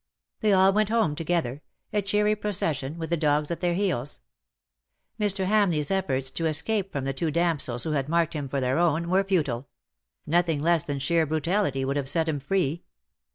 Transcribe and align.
They 0.39 0.51
all 0.51 0.73
went 0.73 0.89
home 0.89 1.13
together, 1.15 1.61
a 1.93 2.01
cheery 2.01 2.35
pro 2.35 2.51
231 2.51 2.95
cession^ 2.95 2.97
with 2.97 3.11
the 3.11 3.17
dogs 3.17 3.51
at 3.51 3.59
their 3.61 3.75
heels. 3.75 4.21
Mr. 5.19 5.45
Ham 5.45 5.69
leigVs 5.69 5.91
efforts 5.91 6.31
to 6.31 6.47
escape 6.47 6.91
from 6.91 7.05
the 7.05 7.13
two 7.13 7.29
damsels 7.29 7.83
who 7.83 7.91
had 7.91 8.09
marked 8.09 8.33
him 8.33 8.49
for 8.49 8.59
their 8.59 8.77
own^ 8.77 9.05
were 9.05 9.23
futile: 9.23 9.67
nothing 10.25 10.59
less 10.59 10.83
than 10.85 10.97
sheer 10.97 11.27
brutality 11.27 11.85
would 11.85 11.97
have 11.97 12.09
set 12.09 12.27
him 12.27 12.39
free. 12.39 12.81